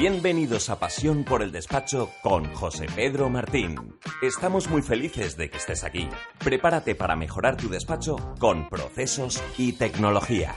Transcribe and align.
Bienvenidos 0.00 0.70
a 0.70 0.80
Pasión 0.80 1.24
por 1.24 1.42
el 1.42 1.52
Despacho 1.52 2.10
con 2.22 2.54
José 2.54 2.86
Pedro 2.96 3.28
Martín. 3.28 3.98
Estamos 4.22 4.70
muy 4.70 4.80
felices 4.80 5.36
de 5.36 5.50
que 5.50 5.58
estés 5.58 5.84
aquí. 5.84 6.08
Prepárate 6.42 6.94
para 6.94 7.16
mejorar 7.16 7.58
tu 7.58 7.68
despacho 7.68 8.16
con 8.38 8.70
procesos 8.70 9.42
y 9.58 9.74
tecnología. 9.74 10.56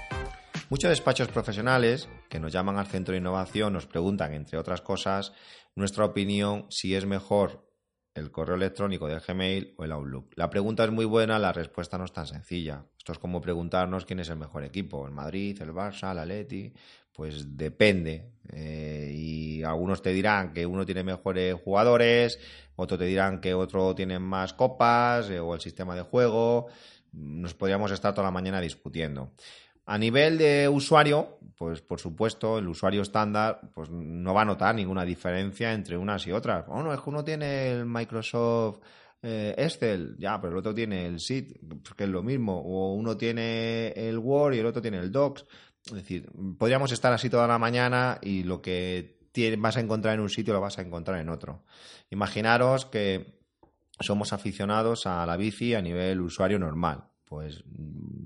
Muchos 0.70 0.92
despachos 0.92 1.28
profesionales 1.28 2.08
que 2.29 2.40
nos 2.40 2.54
llaman 2.54 2.78
al 2.78 2.88
centro 2.88 3.12
de 3.12 3.18
innovación 3.18 3.74
nos 3.74 3.86
preguntan, 3.86 4.34
entre 4.34 4.58
otras 4.58 4.79
cosas, 4.79 5.33
nuestra 5.75 6.05
opinión 6.05 6.65
si 6.69 6.96
es 6.96 7.05
mejor 7.05 7.67
el 8.16 8.32
correo 8.32 8.56
electrónico 8.56 9.08
de 9.08 9.20
Gmail 9.20 9.74
o 9.78 9.84
el 9.84 9.92
Outlook. 9.92 10.32
La 10.36 10.50
pregunta 10.50 10.84
es 10.84 10.92
muy 10.92 11.06
buena, 11.06 11.40
la 11.40 11.52
respuesta 11.52 11.98
no 11.98 12.06
es 12.06 12.13
tan 12.13 12.28
sencilla. 12.28 12.86
Esto 12.98 13.12
es 13.12 13.20
como 13.20 13.42
preguntarnos 13.42 14.06
quién 14.06 14.20
es 14.20 14.30
el 14.30 14.38
mejor 14.38 14.63
equipo, 14.63 15.06
el 15.06 15.12
Madrid, 15.12 15.60
el 15.62 15.74
Barça, 15.74 16.12
el 16.12 16.20
Atleti. 16.20 16.72
Pues 17.12 17.58
depende. 17.58 18.31
Eh, 18.52 19.12
y 19.13 19.63
algunos 19.63 20.02
te 20.02 20.12
dirán 20.12 20.54
que 20.54 20.66
uno 20.66 20.86
tiene 20.86 21.04
mejores 21.04 21.55
jugadores, 21.55 22.40
otros 22.76 22.99
te 22.99 23.05
dirán 23.05 23.40
que 23.40 23.54
otro 23.54 23.94
tiene 23.94 24.18
más 24.20 24.54
copas 24.54 25.30
eh, 25.30 25.40
o 25.40 25.54
el 25.54 25.62
sistema 25.62 25.95
de 25.95 26.02
juego. 26.02 26.68
Nos 27.12 27.54
podríamos 27.54 27.91
estar 27.91 28.13
toda 28.13 28.27
la 28.27 28.32
mañana 28.32 28.59
discutiendo. 28.62 29.32
A 29.85 29.97
nivel 29.97 30.37
de 30.37 30.69
usuario, 30.69 31.39
pues 31.57 31.81
por 31.81 31.99
supuesto, 31.99 32.57
el 32.57 32.67
usuario 32.67 33.01
estándar 33.01 33.59
pues 33.73 33.89
no 33.89 34.33
va 34.33 34.43
a 34.43 34.45
notar 34.45 34.73
ninguna 34.75 35.03
diferencia 35.03 35.73
entre 35.73 35.97
unas 35.97 36.25
y 36.25 36.31
otras. 36.31 36.65
Bueno, 36.67 36.93
es 36.93 37.01
que 37.01 37.09
uno 37.09 37.23
tiene 37.23 37.71
el 37.71 37.85
Microsoft 37.85 38.79
eh, 39.21 39.55
Excel, 39.57 40.15
ya, 40.17 40.39
pero 40.39 40.53
el 40.53 40.59
otro 40.59 40.73
tiene 40.73 41.05
el 41.05 41.17
Sheet, 41.17 41.59
que 41.97 42.03
es 42.05 42.09
lo 42.09 42.23
mismo. 42.23 42.59
O 42.59 42.93
uno 42.93 43.17
tiene 43.17 43.89
el 43.89 44.17
Word 44.17 44.55
y 44.55 44.59
el 44.59 44.65
otro 44.65 44.81
tiene 44.81 44.99
el 44.99 45.11
Docs. 45.11 45.45
Es 45.85 45.93
decir, 45.93 46.29
podríamos 46.57 46.91
estar 46.91 47.11
así 47.11 47.29
toda 47.29 47.47
la 47.47 47.57
mañana 47.57 48.20
y 48.21 48.43
lo 48.43 48.61
que 48.61 49.20
vas 49.57 49.77
a 49.77 49.81
encontrar 49.81 50.13
en 50.13 50.21
un 50.21 50.29
sitio 50.29 50.53
lo 50.53 50.61
vas 50.61 50.77
a 50.77 50.81
encontrar 50.81 51.20
en 51.20 51.29
otro. 51.29 51.63
Imaginaros 52.09 52.85
que 52.85 53.40
somos 53.99 54.31
aficionados 54.34 55.07
a 55.07 55.25
la 55.25 55.35
bici 55.37 55.73
a 55.73 55.81
nivel 55.81 56.21
usuario 56.21 56.59
normal. 56.59 57.03
Pues 57.25 57.63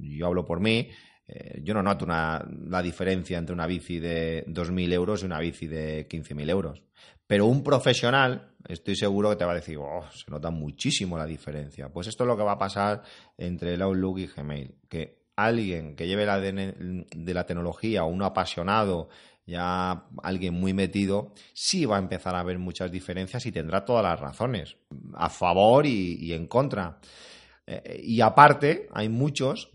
yo 0.02 0.28
hablo 0.28 0.46
por 0.46 0.60
mí 0.60 0.90
eh, 1.28 1.60
yo 1.64 1.74
no 1.74 1.84
noto 1.84 2.06
una, 2.06 2.46
la 2.68 2.82
diferencia 2.82 3.38
entre 3.38 3.54
una 3.54 3.68
bici 3.68 4.00
de 4.00 4.46
2.000 4.48 4.94
euros 4.94 5.22
y 5.22 5.26
una 5.26 5.40
bici 5.40 5.68
de 5.68 6.08
15.000 6.08 6.50
euros. 6.50 6.82
Pero 7.26 7.46
un 7.46 7.64
profesional, 7.64 8.54
estoy 8.68 8.96
seguro 8.96 9.30
que 9.30 9.36
te 9.36 9.46
va 9.46 9.52
a 9.52 9.56
decir, 9.56 9.78
oh, 9.78 10.06
se 10.12 10.32
nota 10.32 10.50
muchísimo 10.50 11.18
la 11.18 11.26
diferencia. 11.26 11.90
Pues 11.90 12.08
esto 12.08 12.24
es 12.24 12.28
lo 12.28 12.38
que 12.38 12.44
va 12.44 12.54
a 12.54 12.58
pasar 12.58 13.04
entre 13.38 13.74
el 13.74 13.82
Outlook 13.82 14.20
y 14.20 14.28
Gmail. 14.28 14.76
Que 14.88 15.26
alguien 15.36 15.96
que 15.96 16.08
lleve 16.08 16.26
la 16.26 16.40
de, 16.40 17.06
de 17.14 17.34
la 17.34 17.46
tecnología 17.46 18.06
o 18.06 18.08
un 18.08 18.24
apasionado, 18.24 19.10
ya 19.48 20.06
alguien 20.22 20.54
muy 20.54 20.74
metido, 20.74 21.34
sí 21.54 21.86
va 21.86 21.96
a 21.96 22.00
empezar 22.00 22.36
a 22.36 22.44
ver 22.44 22.60
muchas 22.60 22.92
diferencias 22.92 23.46
y 23.46 23.52
tendrá 23.52 23.86
todas 23.86 24.04
las 24.04 24.20
razones, 24.20 24.78
a 25.14 25.30
favor 25.30 25.86
y, 25.86 26.34
en 26.34 26.48
contra. 26.48 27.00
Eh, 27.66 28.02
y 28.04 28.22
aparte, 28.22 28.88
hay 28.94 29.08
muchos 29.10 29.72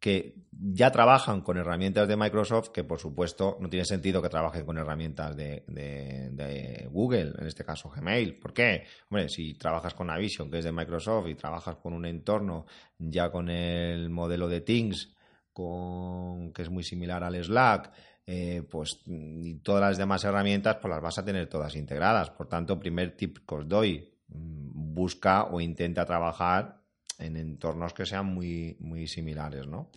que 0.00 0.34
ya 0.50 0.90
trabajan 0.90 1.40
con 1.40 1.56
herramientas 1.56 2.08
de 2.08 2.16
Microsoft, 2.16 2.70
que 2.70 2.84
por 2.84 2.98
supuesto 2.98 3.56
no 3.60 3.68
tiene 3.68 3.84
sentido 3.84 4.20
que 4.20 4.28
trabajen 4.28 4.64
con 4.64 4.78
herramientas 4.78 5.36
de, 5.36 6.88
Google, 6.90 7.34
en 7.38 7.46
este 7.46 7.64
caso 7.64 7.90
Gmail. 7.90 8.38
¿Por 8.38 8.52
qué? 8.52 8.84
Hombre, 9.08 9.28
si 9.28 9.54
trabajas 9.54 9.94
con 9.94 10.08
Navision, 10.08 10.50
que 10.50 10.58
es 10.58 10.64
de 10.64 10.72
Microsoft, 10.72 11.28
y 11.28 11.34
trabajas 11.34 11.76
con 11.76 11.92
un 11.92 12.06
entorno 12.06 12.66
ya 12.98 13.30
con 13.30 13.48
el 13.50 14.10
modelo 14.10 14.48
de 14.48 14.60
Teams, 14.62 15.14
con, 15.52 16.52
que 16.52 16.62
es 16.62 16.70
muy 16.70 16.82
similar 16.82 17.22
al 17.22 17.42
Slack, 17.42 17.92
eh, 18.26 18.62
pues 18.68 19.00
y 19.06 19.54
todas 19.60 19.80
las 19.80 19.98
demás 19.98 20.22
herramientas, 20.24 20.76
pues 20.80 20.90
las 20.90 21.00
vas 21.00 21.18
a 21.18 21.24
tener 21.24 21.48
todas 21.48 21.74
integradas. 21.76 22.30
Por 22.30 22.48
tanto, 22.48 22.78
primer 22.78 23.16
tip 23.16 23.38
que 23.46 23.54
os 23.54 23.68
doy, 23.68 24.12
mm, 24.28 24.94
busca 24.94 25.44
o 25.44 25.60
intenta 25.60 26.04
trabajar 26.04 26.78
en 27.18 27.36
entornos 27.36 27.92
que 27.92 28.06
sean 28.06 28.26
muy, 28.26 28.76
muy 28.80 29.06
similares, 29.06 29.66
¿no? 29.66 29.90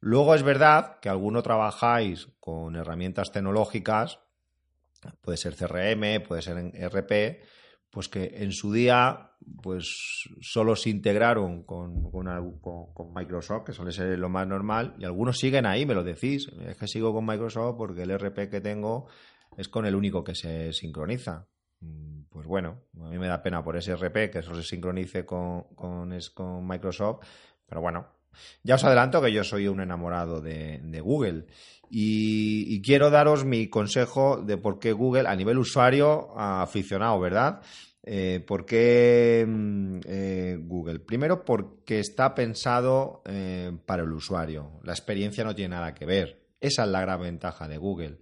Luego 0.00 0.34
es 0.34 0.42
verdad 0.42 0.98
que 1.00 1.08
alguno 1.08 1.42
trabajáis 1.42 2.28
con 2.38 2.76
herramientas 2.76 3.32
tecnológicas, 3.32 4.20
puede 5.20 5.38
ser 5.38 5.54
CRM, 5.54 6.22
puede 6.26 6.42
ser 6.42 6.58
en 6.58 6.72
RP, 6.74 7.40
pues 7.90 8.08
que 8.08 8.42
en 8.42 8.52
su 8.52 8.72
día 8.72 9.30
pues 9.62 10.28
solo 10.40 10.76
se 10.76 10.90
integraron 10.90 11.62
con, 11.62 12.10
con, 12.10 13.14
Microsoft, 13.14 13.64
que 13.64 13.72
suele 13.72 13.92
ser 13.92 14.18
lo 14.18 14.28
más 14.28 14.46
normal, 14.46 14.94
y 14.98 15.04
algunos 15.04 15.38
siguen 15.38 15.66
ahí, 15.66 15.86
me 15.86 15.94
lo 15.94 16.02
decís, 16.02 16.50
es 16.66 16.76
que 16.76 16.86
sigo 16.86 17.12
con 17.12 17.26
Microsoft 17.26 17.76
porque 17.76 18.02
el 18.02 18.18
RP 18.18 18.50
que 18.50 18.60
tengo 18.60 19.06
es 19.56 19.68
con 19.68 19.86
el 19.86 19.94
único 19.94 20.24
que 20.24 20.34
se 20.34 20.72
sincroniza. 20.72 21.46
Pues 22.34 22.48
bueno, 22.48 22.80
a 23.00 23.10
mí 23.10 23.16
me 23.16 23.28
da 23.28 23.44
pena 23.44 23.62
por 23.62 23.76
ese 23.76 23.94
RP 23.94 24.28
que 24.28 24.40
eso 24.40 24.56
se 24.56 24.64
sincronice 24.64 25.24
con, 25.24 25.62
con, 25.76 26.12
con 26.34 26.66
Microsoft, 26.66 27.24
pero 27.64 27.80
bueno, 27.80 28.08
ya 28.64 28.74
os 28.74 28.82
adelanto 28.82 29.22
que 29.22 29.32
yo 29.32 29.44
soy 29.44 29.68
un 29.68 29.80
enamorado 29.80 30.40
de, 30.40 31.00
Google 31.00 31.46
y, 31.88 32.82
quiero 32.82 33.10
daros 33.10 33.44
mi 33.44 33.68
consejo 33.68 34.42
de 34.42 34.56
por 34.56 34.80
qué 34.80 34.90
Google, 34.90 35.28
a 35.28 35.36
nivel 35.36 35.58
usuario 35.58 36.36
aficionado, 36.36 37.20
¿verdad? 37.20 37.60
Eh, 38.02 38.42
¿Por 38.44 38.66
qué 38.66 39.46
mm, 39.46 40.00
eh, 40.04 40.58
Google? 40.60 40.98
Primero 40.98 41.44
porque 41.44 42.00
está 42.00 42.34
pensado 42.34 43.22
eh, 43.26 43.70
para 43.86 44.02
el 44.02 44.12
usuario. 44.12 44.80
La 44.82 44.92
experiencia 44.92 45.44
no 45.44 45.54
tiene 45.54 45.76
nada 45.76 45.94
que 45.94 46.04
ver. 46.04 46.48
Esa 46.60 46.82
es 46.82 46.90
la 46.90 47.00
gran 47.00 47.20
ventaja 47.20 47.68
de 47.68 47.78
Google, 47.78 48.18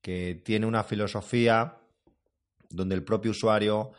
que 0.00 0.40
tiene 0.44 0.64
una 0.64 0.84
filosofía 0.84 1.78
donde 2.70 2.94
el 2.94 3.04
propio 3.04 3.30
usuario 3.30 3.92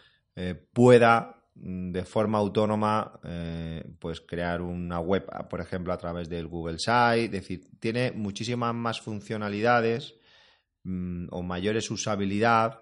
pueda 0.74 1.40
Mm, 1.62 1.92
de 1.92 2.06
forma 2.06 2.38
autónoma 2.38 3.20
eh, 3.24 3.84
pues 4.00 4.22
crear 4.22 4.62
una 4.62 5.00
web, 5.00 5.26
por 5.50 5.60
ejemplo, 5.60 5.92
a 5.92 5.98
través 5.98 6.30
del 6.30 6.48
Google 6.48 6.78
Site, 6.80 7.26
es 7.26 7.32
decir, 7.32 7.62
tiene 7.80 8.12
muchísimas 8.12 8.74
más 8.74 9.02
funcionalidades 9.02 10.16
mm, 10.84 11.28
o 11.32 11.42
mayores 11.44 11.92
usabilidad 11.92 12.82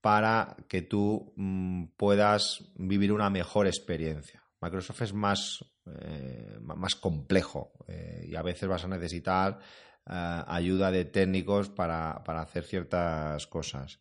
para 0.00 0.56
que 0.68 0.82
tú 0.82 1.32
mm, 1.36 1.84
puedas 1.96 2.64
vivir 2.76 3.12
una 3.12 3.30
mejor 3.30 3.66
experiencia. 3.66 4.42
Microsoft 4.60 5.02
es 5.02 5.12
más, 5.12 5.64
eh, 5.86 6.58
más 6.62 6.96
complejo 6.96 7.72
eh, 7.86 8.26
y 8.28 8.34
a 8.34 8.42
veces 8.42 8.68
vas 8.68 8.84
a 8.84 8.88
necesitar 8.88 9.60
ayuda 10.06 10.90
de 10.90 11.04
técnicos 11.04 11.68
para, 11.68 12.22
para, 12.24 12.40
hacer 12.40 12.64
ciertas 12.64 13.46
cosas. 13.46 13.98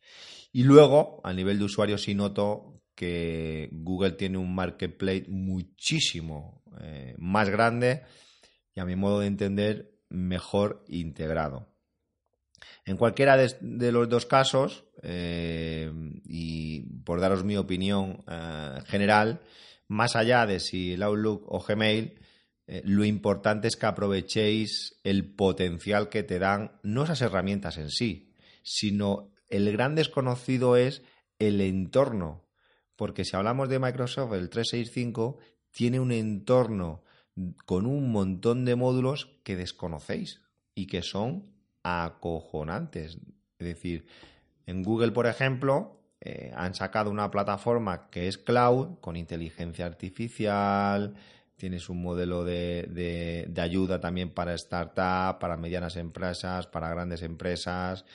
Y 0.51 0.63
luego, 0.63 1.19
a 1.23 1.33
nivel 1.33 1.57
de 1.59 1.65
usuario, 1.65 1.97
sí 1.97 2.13
noto 2.13 2.75
que 2.95 3.69
Google 3.71 4.11
tiene 4.11 4.37
un 4.37 4.55
marketplace 4.55 5.25
muchísimo 5.27 6.63
eh, 6.81 7.15
más 7.17 7.49
grande 7.49 8.03
y 8.73 8.79
a 8.79 8.85
mi 8.85 8.95
modo 8.95 9.19
de 9.19 9.27
entender 9.27 9.99
mejor 10.09 10.83
integrado. 10.87 11.67
En 12.85 12.97
cualquiera 12.97 13.35
de, 13.37 13.91
los 13.91 14.07
dos 14.09 14.25
casos, 14.25 14.85
eh, 15.01 15.91
y 16.25 16.81
por 17.03 17.19
daros 17.19 17.43
mi 17.43 17.57
opinión 17.57 18.23
eh, 18.27 18.79
general, 18.85 19.41
más 19.87 20.15
allá 20.15 20.45
de 20.45 20.59
si 20.59 20.93
el 20.93 21.03
Outlook 21.03 21.43
o 21.47 21.59
Gmail, 21.59 22.19
lo 22.67 23.05
importante 23.05 23.67
es 23.67 23.77
que 23.77 23.85
aprovechéis 23.85 24.99
el 25.03 25.25
potencial 25.33 26.09
que 26.09 26.23
te 26.23 26.39
dan, 26.39 26.71
no 26.81 27.03
esas 27.03 27.21
herramientas 27.21 27.77
en 27.77 27.91
sí, 27.91 28.33
sino 28.63 29.31
el 29.49 29.71
gran 29.71 29.93
desconocido 29.95 30.75
es 30.75 31.03
el 31.37 31.61
entorno 31.61 32.45
porque 32.95 33.25
si 33.25 33.35
hablamos 33.35 33.69
de 33.69 33.79
Microsoft, 33.79 34.33
el 34.33 34.49
365 34.49 35.37
tiene 35.71 35.99
un 35.99 36.11
entorno 36.11 37.03
con 37.65 37.85
un 37.85 38.11
montón 38.11 38.63
de 38.63 38.75
módulos 38.75 39.37
que 39.43 39.57
desconocéis 39.57 40.41
y 40.73 40.87
que 40.87 41.01
son 41.01 41.53
acojonantes. 41.83 43.17
Es 43.59 43.67
decir, 43.67 44.07
en 44.65 44.83
Google, 44.83 45.11
por 45.11 45.27
ejemplo, 45.27 45.99
eh, 46.21 46.53
han 46.55 46.73
sacado 46.73 47.11
una 47.11 47.29
plataforma 47.29 48.09
que 48.09 48.27
es 48.27 48.37
cloud 48.37 48.99
con 49.01 49.17
inteligencia 49.17 49.85
artificial, 49.85 51.15
tienes 51.55 51.89
un 51.89 52.01
modelo 52.01 52.43
de, 52.43 53.51
ayuda 53.57 53.99
también 53.99 54.33
para 54.33 54.57
startups, 54.57 55.39
para 55.39 55.57
medianas 55.57 55.95
empresas, 55.95 56.67
para 56.67 56.89
grandes 56.89 57.21
empresas, 57.21 58.05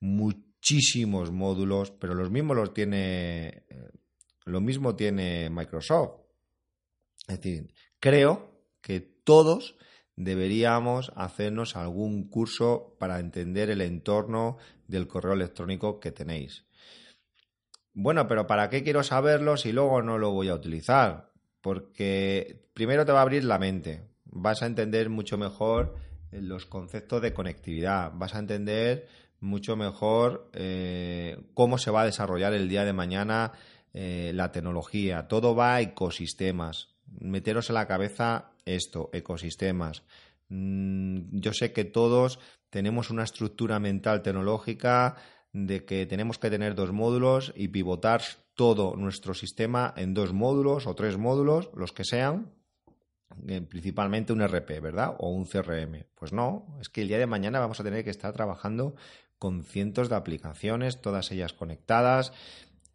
muchísimos 0.00 1.30
módulos, 1.30 1.90
pero 1.90 2.14
los 2.14 2.30
mismos 2.30 2.56
los 2.56 2.74
tiene 2.74 3.64
eh, 3.68 3.90
lo 4.46 4.60
mismo 4.60 4.94
tiene 4.94 5.50
Microsoft. 5.50 6.20
Es 7.26 7.40
decir, 7.40 7.74
creo 7.98 8.62
que 8.80 9.00
todos 9.00 9.76
deberíamos 10.14 11.12
hacernos 11.16 11.76
algún 11.76 12.30
curso 12.30 12.96
para 12.98 13.18
entender 13.18 13.70
el 13.70 13.80
entorno 13.80 14.56
del 14.86 15.08
correo 15.08 15.32
electrónico 15.32 15.98
que 15.98 16.12
tenéis. 16.12 16.64
Bueno, 17.92 18.28
pero 18.28 18.46
¿para 18.46 18.70
qué 18.70 18.84
quiero 18.84 19.02
saberlo 19.02 19.56
si 19.56 19.72
luego 19.72 20.00
no 20.02 20.16
lo 20.16 20.30
voy 20.30 20.48
a 20.48 20.54
utilizar? 20.54 21.32
Porque 21.66 22.62
primero 22.74 23.04
te 23.04 23.10
va 23.10 23.18
a 23.18 23.22
abrir 23.22 23.42
la 23.42 23.58
mente, 23.58 24.04
vas 24.24 24.62
a 24.62 24.66
entender 24.66 25.10
mucho 25.10 25.36
mejor 25.36 25.96
los 26.30 26.64
conceptos 26.64 27.20
de 27.20 27.32
conectividad, 27.32 28.12
vas 28.14 28.36
a 28.36 28.38
entender 28.38 29.08
mucho 29.40 29.74
mejor 29.74 30.48
eh, 30.52 31.36
cómo 31.54 31.78
se 31.78 31.90
va 31.90 32.02
a 32.02 32.04
desarrollar 32.04 32.54
el 32.54 32.68
día 32.68 32.84
de 32.84 32.92
mañana 32.92 33.50
eh, 33.92 34.30
la 34.32 34.52
tecnología. 34.52 35.26
Todo 35.26 35.56
va 35.56 35.74
a 35.74 35.80
ecosistemas. 35.80 36.94
Meteros 37.18 37.68
en 37.68 37.74
la 37.74 37.88
cabeza 37.88 38.52
esto, 38.64 39.10
ecosistemas. 39.12 40.04
Mm, 40.48 41.36
yo 41.40 41.52
sé 41.52 41.72
que 41.72 41.84
todos 41.84 42.38
tenemos 42.70 43.10
una 43.10 43.24
estructura 43.24 43.80
mental 43.80 44.22
tecnológica 44.22 45.16
de 45.52 45.84
que 45.84 46.06
tenemos 46.06 46.38
que 46.38 46.48
tener 46.48 46.76
dos 46.76 46.92
módulos 46.92 47.52
y 47.56 47.66
pivotar 47.66 48.22
todo 48.56 48.96
nuestro 48.96 49.34
sistema 49.34 49.94
en 49.96 50.14
dos 50.14 50.32
módulos 50.32 50.86
o 50.86 50.94
tres 50.94 51.18
módulos, 51.18 51.70
los 51.74 51.92
que 51.92 52.04
sean, 52.04 52.52
eh, 53.46 53.60
principalmente 53.60 54.32
un 54.32 54.40
RP, 54.42 54.80
¿verdad? 54.80 55.14
O 55.18 55.30
un 55.30 55.44
CRM. 55.44 56.06
Pues 56.14 56.32
no, 56.32 56.66
es 56.80 56.88
que 56.88 57.02
el 57.02 57.08
día 57.08 57.18
de 57.18 57.26
mañana 57.26 57.60
vamos 57.60 57.78
a 57.78 57.84
tener 57.84 58.02
que 58.02 58.10
estar 58.10 58.32
trabajando 58.32 58.96
con 59.38 59.62
cientos 59.62 60.08
de 60.08 60.16
aplicaciones, 60.16 61.00
todas 61.00 61.30
ellas 61.30 61.52
conectadas, 61.52 62.32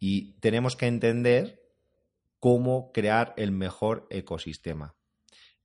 y 0.00 0.32
tenemos 0.40 0.74
que 0.74 0.88
entender 0.88 1.62
cómo 2.40 2.90
crear 2.92 3.32
el 3.36 3.52
mejor 3.52 4.08
ecosistema. 4.10 4.96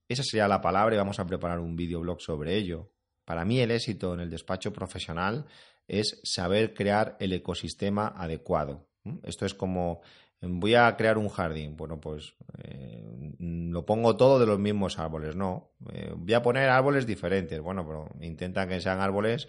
Esa 0.08 0.24
sería 0.24 0.48
la 0.48 0.62
palabra 0.62 0.94
y 0.94 1.00
vamos 1.00 1.20
a 1.20 1.26
preparar 1.26 1.60
un 1.60 1.76
videoblog 1.76 2.22
sobre 2.22 2.56
ello. 2.56 2.92
Para 3.26 3.46
mí 3.46 3.60
el 3.60 3.72
éxito 3.72 4.14
en 4.14 4.20
el 4.20 4.30
despacho 4.30 4.72
profesional 4.72 5.48
es 5.88 6.22
saber 6.24 6.76
crear 6.76 7.18
el 7.20 7.34
ecosistema 7.34 8.14
adecuado. 8.16 8.88
Esto 9.24 9.46
es 9.46 9.54
como 9.54 10.02
voy 10.42 10.76
a 10.76 10.96
crear 10.96 11.18
un 11.18 11.30
jardín. 11.30 11.76
Bueno, 11.76 12.00
pues 12.00 12.36
eh, 12.64 13.04
lo 13.40 13.86
pongo 13.86 14.16
todo 14.16 14.40
de 14.40 14.46
los 14.46 14.60
mismos 14.60 15.00
árboles, 15.00 15.36
no. 15.36 15.72
Eh, 15.92 16.14
voy 16.16 16.34
a 16.34 16.42
poner 16.42 16.70
árboles 16.70 17.06
diferentes. 17.06 17.60
Bueno, 17.60 17.86
pero 17.86 18.10
intenta 18.22 18.68
que 18.68 18.80
sean 18.82 19.00
árboles 19.00 19.48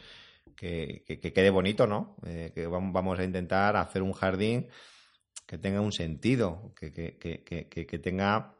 que, 0.57 1.05
quede 1.07 1.51
bonito, 1.51 1.87
¿no? 1.87 2.17
Eh, 2.27 2.53
que 2.55 2.67
vamos 2.67 3.19
a 3.19 3.25
intentar 3.25 3.77
hacer 3.77 4.03
un 4.03 4.13
jardín 4.13 4.69
que 5.47 5.59
tenga 5.59 5.81
un 5.81 5.93
sentido, 5.93 6.75
que, 6.75 6.93
que 6.93 7.99
tenga 7.99 8.55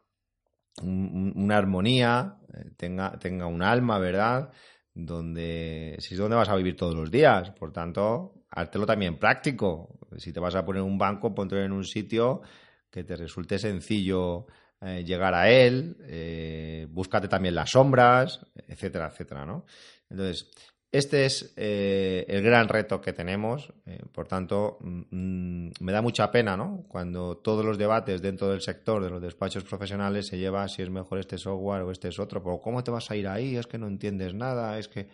una 0.81 1.57
armonía, 1.57 2.37
tenga, 2.77 3.19
tenga 3.19 3.45
un 3.45 3.61
alma, 3.61 3.99
¿verdad? 3.99 4.51
Donde, 4.95 5.97
si 5.99 6.15
es 6.15 6.19
donde 6.19 6.35
vas 6.35 6.49
a 6.49 6.55
vivir 6.55 6.75
todos 6.75 6.95
los 6.95 7.11
días, 7.11 7.51
por 7.51 7.71
tanto, 7.71 8.38
hártelo 8.51 8.85
también 8.85 9.17
práctico. 9.17 9.99
Si 10.17 10.33
te 10.33 10.39
vas 10.39 10.55
a 10.55 10.65
poner 10.65 10.81
un 10.81 10.97
banco, 10.97 11.33
ponte 11.33 11.63
en 11.63 11.71
un 11.71 11.83
sitio 11.83 12.41
que 12.89 13.03
te 13.03 13.15
resulte 13.15 13.59
sencillo 13.59 14.47
eh, 14.81 15.03
llegar 15.03 15.33
a 15.33 15.49
él, 15.49 15.97
eh, 16.03 16.87
búscate 16.89 17.27
también 17.27 17.53
las 17.53 17.71
sombras, 17.71 18.39
etcétera, 18.67 19.09
etcétera, 19.11 19.45
¿no? 19.45 19.65
Entonces, 20.09 20.49
este 20.91 21.25
es 21.25 21.53
eh, 21.57 22.25
el 22.27 22.41
gran 22.41 22.67
reto 22.67 22.99
que 22.99 23.13
tenemos, 23.13 23.71
por 24.11 24.27
tanto, 24.27 24.77
mm, 24.79 25.69
me 25.81 25.91
da 25.91 26.01
mucha 26.01 26.31
pena, 26.31 26.57
¿no? 26.57 26.85
Cuando 26.87 27.37
todos 27.37 27.63
los 27.63 27.77
debates 27.77 28.21
dentro 28.21 28.49
del 28.49 28.61
sector 28.61 29.03
de 29.03 29.09
los 29.09 29.21
despachos 29.21 29.63
profesionales 29.65 30.27
se 30.27 30.37
lleva 30.37 30.67
si 30.67 30.81
es 30.81 30.89
mejor 30.89 31.19
este 31.19 31.37
software 31.37 31.83
o 31.83 31.91
este 31.91 32.07
es 32.07 32.17
otro, 32.17 32.41
pero 32.41 32.59
¿cómo 32.59 32.83
te 32.83 32.89
vas 32.89 33.11
a 33.11 33.15
ir 33.15 33.27
ahí? 33.27 33.57
Es 33.57 33.67
que 33.67 33.77
no 33.77 33.87
entiendes 33.87 34.33
nada, 34.33 34.79
es 34.79 34.87
que, 34.87 35.09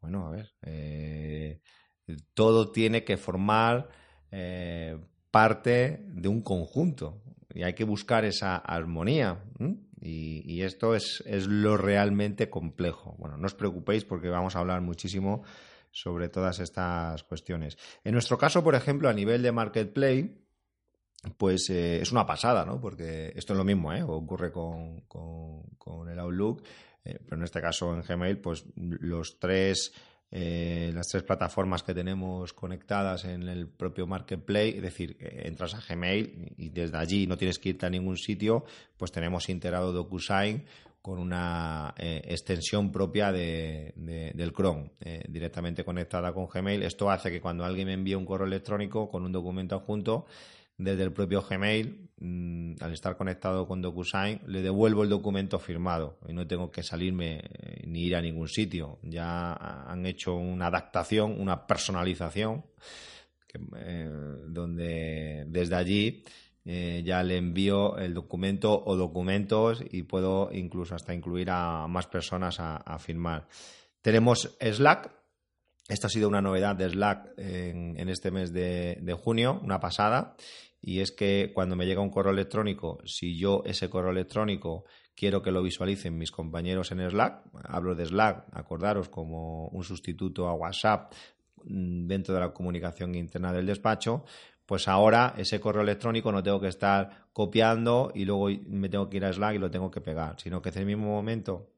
bueno, 0.00 0.26
a 0.26 0.30
ver, 0.30 0.52
todo 2.34 2.70
tiene 2.70 3.04
que 3.04 3.16
formar 3.16 3.88
parte 5.30 6.04
de 6.06 6.28
un 6.28 6.42
conjunto 6.42 7.22
y 7.54 7.62
hay 7.62 7.74
que 7.74 7.84
buscar 7.84 8.24
esa 8.24 8.56
armonía. 8.56 9.42
Y, 10.00 10.62
esto 10.62 10.94
es, 10.94 11.22
lo 11.46 11.76
realmente 11.76 12.50
complejo. 12.50 13.14
Bueno, 13.18 13.36
no 13.36 13.46
os 13.46 13.54
preocupéis 13.54 14.04
porque 14.04 14.28
vamos 14.28 14.56
a 14.56 14.58
hablar 14.58 14.80
muchísimo 14.80 15.44
sobre 15.90 16.28
todas 16.28 16.58
estas 16.58 17.22
cuestiones. 17.22 17.78
En 18.02 18.12
nuestro 18.12 18.36
caso, 18.36 18.64
por 18.64 18.74
ejemplo, 18.74 19.08
a 19.08 19.12
nivel 19.12 19.42
de 19.42 19.52
Marketplace, 19.52 20.34
pues 21.36 21.70
eh, 21.70 22.00
es 22.00 22.10
una 22.10 22.26
pasada, 22.26 22.64
¿no? 22.64 22.80
Porque 22.80 23.32
esto 23.36 23.52
es 23.52 23.56
lo 23.56 23.64
mismo, 23.64 23.92
¿eh? 23.92 24.02
Ocurre 24.02 24.50
con, 24.50 25.04
el 26.10 26.18
Outlook, 26.18 26.64
eh, 27.04 27.20
pero 27.24 27.36
en 27.36 27.44
este 27.44 27.60
caso 27.60 27.94
en 27.94 28.02
Gmail, 28.02 28.38
pues 28.38 28.64
los 28.74 29.38
tres 29.38 29.92
eh, 30.32 30.90
las 30.94 31.08
tres 31.08 31.22
plataformas 31.22 31.82
que 31.82 31.92
tenemos 31.92 32.54
conectadas 32.54 33.26
en 33.26 33.48
el 33.48 33.68
propio 33.68 34.06
Marketplace, 34.06 34.76
es 34.76 34.82
decir, 34.82 35.16
entras 35.20 35.74
a 35.74 35.80
Gmail 35.86 36.54
y 36.56 36.70
desde 36.70 36.96
allí 36.96 37.26
no 37.26 37.36
tienes 37.36 37.58
que 37.58 37.68
irte 37.68 37.84
a 37.84 37.90
ningún 37.90 38.16
sitio, 38.16 38.64
pues 38.96 39.12
tenemos 39.12 39.50
integrado 39.50 39.92
DocuSign 39.92 40.64
con 41.02 41.18
una 41.18 41.94
eh, 41.98 42.22
extensión 42.24 42.92
propia 42.92 43.32
de, 43.32 43.92
del 43.96 44.52
Chrome, 44.52 44.92
eh, 45.00 45.24
directamente 45.28 45.84
conectada 45.84 46.32
con 46.32 46.46
Gmail. 46.46 46.84
Esto 46.84 47.10
hace 47.10 47.30
que 47.30 47.40
cuando 47.40 47.64
alguien 47.64 47.88
me 47.88 47.94
envíe 47.94 48.14
un 48.14 48.24
correo 48.24 48.46
electrónico 48.46 49.10
con 49.10 49.24
un 49.24 49.32
documento 49.32 49.74
adjunto, 49.74 50.26
desde 50.78 51.02
el 51.04 51.12
propio 51.12 51.42
Gmail, 51.42 52.10
mm, 52.18 52.74
al 52.80 52.92
estar 52.92 53.16
conectado 53.16 53.66
con 53.66 53.82
DocuSign, 53.82 54.40
le 54.46 54.62
devuelvo 54.62 55.02
el 55.02 55.08
documento 55.08 55.58
firmado 55.58 56.18
y 56.28 56.32
no 56.32 56.46
tengo 56.46 56.70
que 56.70 56.82
salirme 56.82 57.40
eh, 57.40 57.82
ni 57.86 58.04
ir 58.04 58.16
a 58.16 58.22
ningún 58.22 58.48
sitio. 58.48 58.98
Ya 59.02 59.52
han 59.52 60.06
hecho 60.06 60.34
una 60.34 60.66
adaptación, 60.66 61.40
una 61.40 61.66
personalización, 61.66 62.64
eh, 63.76 64.10
donde 64.48 65.44
desde 65.46 65.76
allí 65.76 66.24
eh, 66.64 67.02
ya 67.04 67.22
le 67.22 67.36
envío 67.36 67.98
el 67.98 68.14
documento 68.14 68.82
o 68.84 68.96
documentos 68.96 69.82
y 69.90 70.04
puedo 70.04 70.50
incluso 70.52 70.94
hasta 70.94 71.12
incluir 71.12 71.50
a 71.50 71.86
más 71.88 72.06
personas 72.06 72.56
a, 72.60 72.98
firmar. 72.98 73.48
Tenemos 74.00 74.56
Slack. 74.60 75.21
Esta 75.88 76.06
ha 76.06 76.10
sido 76.10 76.28
una 76.28 76.40
novedad 76.40 76.76
de 76.76 76.88
Slack 76.88 77.32
en, 77.36 78.08
este 78.08 78.30
mes 78.30 78.52
de, 78.52 78.98
de 79.00 79.12
junio, 79.14 79.60
una 79.62 79.80
pasada, 79.80 80.36
y 80.80 81.00
es 81.00 81.12
que 81.12 81.52
cuando 81.54 81.76
me 81.76 81.86
llega 81.86 82.00
un 82.00 82.10
correo 82.10 82.32
electrónico, 82.32 82.98
si 83.04 83.38
yo 83.38 83.62
ese 83.64 83.88
correo 83.88 84.10
electrónico 84.10 84.84
quiero 85.14 85.42
que 85.42 85.52
lo 85.52 85.62
visualicen 85.62 86.18
mis 86.18 86.32
compañeros 86.32 86.90
en 86.90 87.08
Slack, 87.08 87.44
hablo 87.64 87.94
de 87.94 88.06
Slack, 88.06 88.46
acordaros 88.52 89.08
como 89.08 89.68
un 89.68 89.84
sustituto 89.84 90.48
a 90.48 90.54
WhatsApp 90.54 91.12
mm, 91.64 92.06
dentro 92.06 92.34
de 92.34 92.40
la 92.40 92.52
comunicación 92.52 93.14
interna 93.14 93.52
del 93.52 93.66
despacho, 93.66 94.24
pues 94.66 94.88
ahora 94.88 95.34
ese 95.36 95.60
correo 95.60 95.82
electrónico 95.82 96.32
no 96.32 96.42
tengo 96.42 96.60
que 96.60 96.68
estar 96.68 97.26
copiando 97.32 98.10
y 98.14 98.24
luego 98.24 98.48
me 98.66 98.88
tengo 98.88 99.08
que 99.08 99.18
ir 99.18 99.24
a 99.24 99.32
Slack 99.32 99.56
y 99.56 99.58
lo 99.58 99.70
tengo 99.70 99.90
que 99.90 100.00
pegar, 100.00 100.40
sino 100.40 100.60
que 100.62 100.70
en 100.70 100.78
el 100.78 100.86
mismo 100.86 101.06
momento 101.06 101.68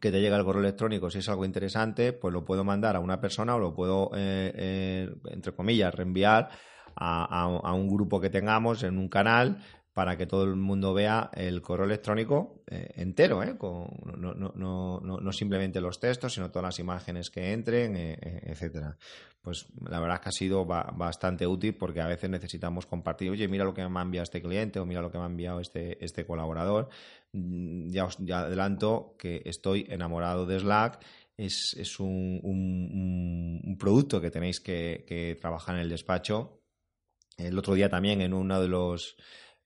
que 0.00 0.10
te 0.10 0.20
llega 0.20 0.36
el 0.36 0.44
correo 0.44 0.62
electrónico, 0.62 1.10
si 1.10 1.18
es 1.18 1.28
algo 1.28 1.44
interesante, 1.44 2.12
pues 2.12 2.32
lo 2.32 2.44
puedo 2.44 2.64
mandar 2.64 2.96
a 2.96 3.00
una 3.00 3.20
persona 3.20 3.54
o 3.54 3.58
lo 3.58 3.74
puedo, 3.74 4.10
eh, 4.14 4.52
eh, 4.54 5.14
entre 5.30 5.52
comillas, 5.52 5.94
reenviar 5.94 6.48
a, 6.96 7.74
un 7.74 7.88
grupo 7.88 8.20
que 8.20 8.30
tengamos 8.30 8.82
en 8.82 8.98
un 8.98 9.08
canal 9.08 9.58
para 9.92 10.16
que 10.16 10.26
todo 10.26 10.44
el 10.44 10.56
mundo 10.56 10.94
vea 10.94 11.30
el 11.34 11.60
correo 11.60 11.84
electrónico 11.84 12.62
eh, 12.66 12.92
entero, 12.96 13.42
¿eh? 13.42 13.54
no, 13.60 14.34
no, 14.34 14.52
no, 14.54 15.00
no, 15.00 15.32
simplemente 15.32 15.82
los 15.82 16.00
textos, 16.00 16.32
sino 16.32 16.50
todas 16.50 16.64
las 16.64 16.78
imágenes 16.78 17.30
que 17.30 17.52
entren, 17.52 17.96
eh, 17.96 18.18
etcétera. 18.44 18.96
Pues 19.42 19.66
la 19.88 20.00
verdad 20.00 20.16
es 20.16 20.20
que 20.22 20.28
ha 20.30 20.32
sido 20.32 20.64
bastante 20.64 21.46
útil 21.46 21.74
porque 21.74 22.00
a 22.00 22.06
veces 22.06 22.30
necesitamos 22.30 22.86
compartir, 22.86 23.30
oye, 23.30 23.48
mira 23.48 23.64
lo 23.64 23.74
que 23.74 23.86
me 23.86 23.98
ha 23.98 24.02
enviado 24.02 24.22
este 24.22 24.40
cliente 24.40 24.80
o 24.80 24.86
mira 24.86 25.02
lo 25.02 25.10
que 25.10 25.18
me 25.18 25.24
ha 25.24 25.26
enviado 25.26 25.60
este, 25.60 26.02
este 26.02 26.24
colaborador. 26.24 26.88
Mm, 27.32 27.90
ya 27.90 28.04
os 28.06 28.16
ya 28.18 28.40
adelanto 28.40 29.14
que 29.18 29.42
estoy 29.44 29.86
enamorado 29.90 30.46
de 30.46 30.58
Slack. 30.58 31.04
Es, 31.36 31.74
es 31.76 31.98
un, 31.98 32.40
un, 32.42 33.76
producto 33.78 34.20
que 34.20 34.30
tenéis 34.30 34.60
que 34.60 35.36
trabajar 35.40 35.74
en 35.74 35.80
el 35.80 35.88
despacho 35.88 36.62
el 37.38 37.58
otro 37.58 37.74
día 37.74 37.88
también 37.88 38.20
en 38.20 38.34
uno 38.34 38.60
de 38.60 38.68
los, 38.68 39.16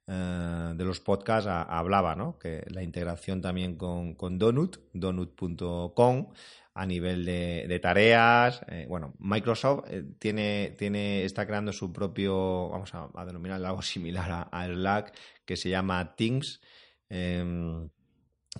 eh, 0.09 0.73
de 0.77 0.85
los 0.85 1.01
podcasts 1.01 1.51
hablaba, 1.51 2.15
¿no? 2.15 2.39
Que 2.39 2.65
la 2.71 2.83
integración 2.83 3.41
también 3.41 3.77
con, 3.77 4.15
con 4.15 4.39
Donut, 4.39 4.77
donut.com, 4.93 6.29
a 6.75 6.87
nivel 6.87 7.25
de, 7.25 7.81
tareas. 7.83 8.61
Eh, 8.69 8.87
bueno, 8.89 9.15
Microsoft 9.19 9.85
eh, 9.89 10.05
tiene, 10.19 10.75
tiene, 10.79 11.25
está 11.25 11.45
creando 11.45 11.73
su 11.73 11.93
propio, 11.93 12.69
vamos 12.69 12.93
a, 12.95 13.25
denominar 13.25 13.65
algo 13.65 13.83
similar 13.83 14.49
a, 14.51 14.67
Slack, 14.67 15.13
que 15.45 15.57
se 15.57 15.71
llama 15.71 16.15
Teams. 16.15 16.61
Em, 17.09 17.89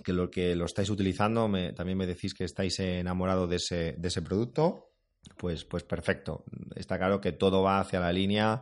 que 0.03 0.13
lo 0.13 0.29
que 0.29 0.55
lo 0.55 0.65
estáis 0.65 0.91
utilizando, 0.91 1.49
también 1.75 1.97
me 1.97 2.05
decís 2.05 2.35
que 2.35 2.43
estáis 2.43 2.79
enamorados 2.79 3.49
de 3.49 3.55
ese, 3.55 3.95
de 3.97 4.07
ese 4.09 4.21
producto, 4.21 4.91
pues, 5.37 5.65
pues 5.65 5.83
perfecto. 5.83 6.43
Está 6.75 6.99
claro 6.99 7.19
que 7.19 7.31
todo 7.31 7.63
va 7.63 7.79
hacia 7.79 7.99
la 7.99 8.11
línea 8.11 8.61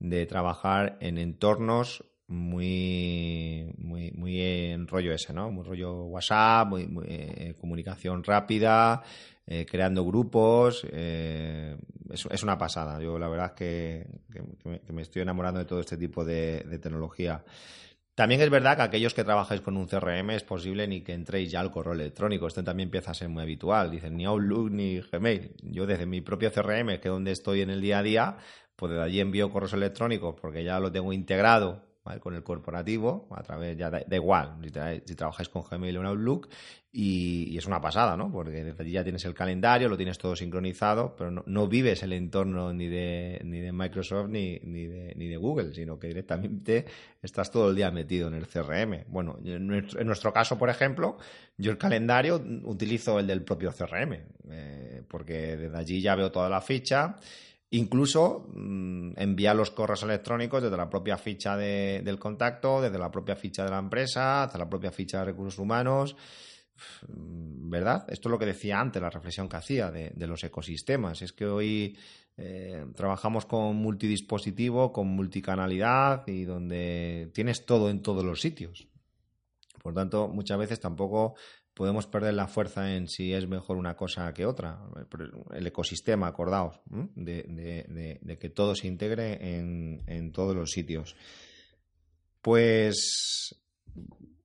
de 0.00 0.26
trabajar 0.26 0.98
en 1.00 1.18
entornos 1.18 2.11
muy, 2.32 3.72
muy, 3.78 4.10
muy 4.12 4.40
en 4.40 4.86
rollo 4.86 5.12
ese, 5.12 5.32
¿no? 5.32 5.50
Muy 5.50 5.64
rollo 5.64 6.04
WhatsApp, 6.04 6.68
muy, 6.68 6.88
eh, 7.06 7.54
comunicación 7.60 8.24
rápida, 8.24 9.02
eh, 9.46 9.66
creando 9.68 10.04
grupos. 10.04 10.86
Eh, 10.90 11.76
es, 12.10 12.42
una 12.42 12.58
pasada. 12.58 13.00
Yo 13.00 13.18
la 13.18 13.28
verdad 13.28 13.46
es 13.46 13.52
que, 13.52 14.06
me, 14.92 15.02
estoy 15.02 15.22
enamorando 15.22 15.60
de 15.60 15.66
todo 15.66 15.80
este 15.80 15.96
tipo 15.96 16.24
de, 16.24 16.78
tecnología. 16.80 17.44
También 18.14 18.42
es 18.42 18.50
verdad 18.50 18.76
que 18.76 18.82
aquellos 18.82 19.14
que 19.14 19.24
trabajáis 19.24 19.62
con 19.62 19.76
un 19.76 19.86
CRM 19.86 20.30
es 20.30 20.42
posible 20.42 20.86
ni 20.86 21.00
que 21.00 21.14
entréis 21.14 21.50
ya 21.50 21.60
al 21.60 21.70
correo 21.70 21.94
electrónico. 21.94 22.46
Esto 22.46 22.62
también 22.62 22.88
empieza 22.88 23.12
a 23.12 23.14
ser 23.14 23.28
muy 23.28 23.42
habitual. 23.42 23.90
Dicen 23.90 24.16
ni 24.16 24.26
Outlook 24.26 24.70
ni 24.70 25.00
Gmail. 25.00 25.54
Yo 25.62 25.86
desde 25.86 26.06
mi 26.06 26.20
propio 26.20 26.52
CRM, 26.52 26.98
que 27.00 27.08
es 27.08 27.12
donde 27.12 27.32
estoy 27.32 27.62
en 27.62 27.70
el 27.70 27.80
día 27.80 27.98
a 27.98 28.02
día, 28.02 28.36
pues 28.76 28.90
desde 28.90 29.04
allí 29.04 29.20
envío 29.20 29.50
correos 29.50 29.72
electrónicos 29.72 30.34
porque 30.40 30.64
ya 30.64 30.78
lo 30.80 30.92
tengo 30.92 31.12
integrado 31.12 31.91
con 32.20 32.34
el 32.34 32.42
corporativo, 32.42 33.28
a 33.30 33.42
través, 33.42 33.76
ya 33.76 33.88
da, 33.88 34.02
igual 34.10 34.56
si, 35.06 35.14
trabajáis 35.14 35.48
con 35.48 35.62
Gmail 35.62 35.96
o 35.96 36.00
en 36.00 36.06
Outlook, 36.06 36.48
y, 36.90 37.56
es 37.56 37.64
una 37.66 37.80
pasada, 37.80 38.16
¿no? 38.16 38.30
Porque 38.30 38.64
desde 38.64 38.82
allí 38.82 38.92
ya 38.92 39.04
tienes 39.04 39.24
el 39.24 39.34
calendario, 39.34 39.88
lo 39.88 39.96
tienes 39.96 40.18
todo 40.18 40.34
sincronizado, 40.34 41.14
pero 41.16 41.30
no, 41.30 41.68
vives 41.68 42.02
el 42.02 42.12
entorno 42.12 42.72
ni 42.72 42.88
de, 42.88 43.40
ni 43.44 43.60
de 43.60 43.72
Microsoft 43.72 44.28
ni, 44.28 44.58
ni, 44.64 44.86
de, 44.86 45.14
ni 45.16 45.28
de 45.28 45.36
Google, 45.36 45.72
sino 45.72 45.98
que 45.98 46.08
directamente 46.08 46.84
estás 47.22 47.50
todo 47.50 47.70
el 47.70 47.76
día 47.76 47.90
metido 47.92 48.28
en 48.28 48.34
el 48.34 48.48
CRM. 48.48 49.04
Bueno, 49.06 49.38
en 49.44 49.66
nuestro, 49.68 50.32
caso, 50.32 50.58
por 50.58 50.70
ejemplo, 50.70 51.18
yo 51.56 51.70
el 51.70 51.78
calendario 51.78 52.42
utilizo 52.64 53.20
el 53.20 53.28
del 53.28 53.42
propio 53.42 53.72
CRM, 53.72 54.18
eh, 54.50 55.02
porque 55.08 55.56
desde 55.56 55.78
allí 55.78 56.02
ya 56.02 56.16
veo 56.16 56.32
toda 56.32 56.50
la 56.50 56.60
ficha 56.60 57.16
Incluso 57.74 58.50
mm, 58.54 59.12
enviar 59.16 59.56
los 59.56 59.70
correos 59.70 60.02
electrónicos 60.02 60.62
desde 60.62 60.76
la 60.76 60.90
propia 60.90 61.16
ficha 61.16 61.56
del 61.56 62.18
contacto, 62.18 62.82
desde 62.82 62.98
la 62.98 63.10
propia 63.10 63.34
ficha 63.34 63.64
de 63.64 63.70
la 63.70 63.78
empresa, 63.78 64.42
hasta 64.42 64.58
la 64.58 64.68
propia 64.68 64.92
ficha 64.92 65.20
de 65.20 65.24
recursos 65.24 65.58
humanos. 65.58 66.14
¿Verdad? 67.08 68.04
Esto 68.08 68.28
es 68.28 68.30
lo 68.30 68.38
que 68.38 68.44
decía 68.44 68.78
antes, 68.78 69.00
la 69.00 69.08
reflexión 69.08 69.48
que 69.48 69.56
hacía 69.56 69.90
de, 69.90 70.26
los 70.26 70.44
ecosistemas. 70.44 71.22
Es 71.22 71.32
que 71.32 71.46
hoy 71.46 71.96
eh, 72.36 72.84
trabajamos 72.94 73.46
con 73.46 73.76
multidispositivo, 73.76 74.92
con 74.92 75.06
multicanalidad 75.08 76.26
y 76.26 76.44
donde 76.44 77.30
tienes 77.32 77.64
todo 77.64 77.88
en 77.88 78.02
todos 78.02 78.22
los 78.22 78.42
sitios. 78.42 78.86
Por 79.82 79.94
tanto, 79.94 80.28
muchas 80.28 80.58
veces 80.58 80.80
tampoco 80.80 81.34
podemos 81.74 82.06
perder 82.06 82.34
la 82.34 82.46
fuerza 82.46 82.94
en 82.94 83.08
si 83.08 83.32
es 83.32 83.48
mejor 83.48 83.76
una 83.76 83.96
cosa 83.96 84.32
que 84.32 84.46
otra. 84.46 84.80
El 85.52 85.66
ecosistema, 85.66 86.28
acordaos, 86.28 86.80
de, 86.86 88.38
que 88.40 88.50
todo 88.50 88.74
se 88.74 88.86
integre 88.86 89.56
en, 89.58 90.02
en 90.06 90.32
todos 90.32 90.54
los 90.54 90.70
sitios. 90.70 91.16
Pues 92.40 93.56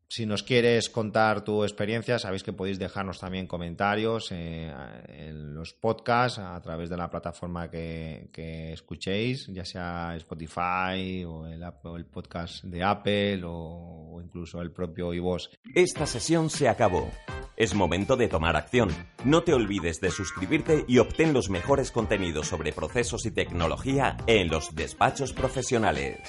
si 0.10 0.26
nos 0.26 0.42
quieres 0.44 0.90
contar 0.90 1.44
tu 1.44 1.64
experiencia, 1.64 2.18
sabéis 2.18 2.44
que 2.44 2.54
podéis 2.54 2.80
dejarnos 2.80 3.20
también 3.20 3.46
comentarios 3.46 4.32
eh, 4.32 4.72
en 5.10 5.54
los 5.54 5.74
podcasts 5.74 6.40
a 6.40 6.60
través 6.62 6.90
de 6.90 6.96
la 6.96 7.10
plataforma 7.10 7.70
que, 7.70 8.72
escuchéis, 8.72 9.48
ya 9.48 9.66
sea 9.66 10.16
Spotify 10.16 11.26
o 11.26 11.46
el, 11.46 12.06
podcast 12.06 12.64
de 12.64 12.84
Apple 12.84 13.42
o, 13.44 14.22
incluso 14.24 14.62
el 14.62 14.72
propio 14.72 15.14
iVoox. 15.14 15.50
Esta 15.76 16.06
sesión 16.06 16.50
se 16.50 16.70
acabó. 16.70 17.12
Es 17.58 17.74
momento 17.74 18.16
de 18.16 18.30
tomar 18.30 18.56
acción. 18.56 18.90
No 19.26 19.44
te 19.44 19.54
olvides 19.54 20.00
de 20.00 20.12
suscribirte 20.12 20.86
y 20.88 21.00
obtén 21.00 21.34
los 21.34 21.50
mejores 21.50 21.92
contenidos 21.92 22.48
sobre 22.48 22.72
procesos 22.72 23.26
y 23.26 23.32
tecnología 23.32 24.16
en 24.28 24.48
los 24.48 24.74
despachos 24.74 25.34
profesionales. 25.34 26.20